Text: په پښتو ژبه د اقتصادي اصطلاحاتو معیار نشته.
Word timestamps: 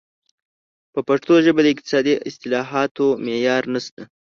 په 0.93 0.99
پښتو 1.07 1.33
ژبه 1.45 1.61
د 1.63 1.67
اقتصادي 1.73 2.13
اصطلاحاتو 2.29 3.05
معیار 3.25 3.63
نشته. 3.73 4.01